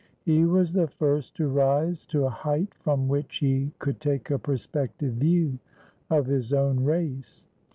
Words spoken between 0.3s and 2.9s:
was the first to rise to a height